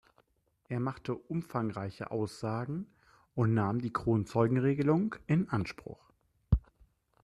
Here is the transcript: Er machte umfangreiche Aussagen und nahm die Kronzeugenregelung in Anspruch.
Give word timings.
Er 0.67 0.79
machte 0.79 1.13
umfangreiche 1.13 2.09
Aussagen 2.09 2.87
und 3.35 3.53
nahm 3.53 3.77
die 3.81 3.93
Kronzeugenregelung 3.93 5.13
in 5.27 5.47
Anspruch. 5.49 5.99